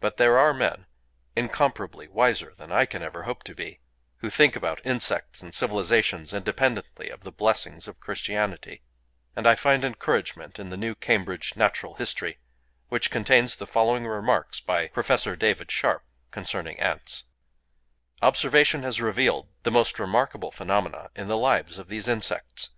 [0.00, 0.86] But there are men,
[1.36, 3.80] incomparably wiser than I can ever hope to be,
[4.20, 8.80] who think about insects and civilizations independently of the blessings of Christianity;
[9.36, 12.38] and I find encouragement in the new Cambridge Natural History,
[12.88, 17.24] which contains the following remarks by Professor David Sharp, concerning ants:—
[18.22, 22.70] "Observation has revealed the most remarkable phenomena in the lives of these insects.